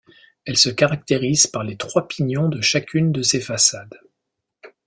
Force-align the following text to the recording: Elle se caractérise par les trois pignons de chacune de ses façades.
Elle 0.45 0.57
se 0.57 0.71
caractérise 0.71 1.45
par 1.45 1.63
les 1.63 1.77
trois 1.77 2.07
pignons 2.07 2.49
de 2.49 2.59
chacune 2.59 3.11
de 3.11 3.21
ses 3.21 3.39
façades. 3.39 3.99